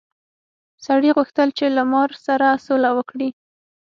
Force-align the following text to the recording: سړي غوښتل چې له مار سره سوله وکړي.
سړي 0.85 1.09
غوښتل 1.17 1.49
چې 1.57 1.65
له 1.75 1.83
مار 1.91 2.09
سره 2.25 2.47
سوله 2.65 2.89
وکړي. 2.97 3.29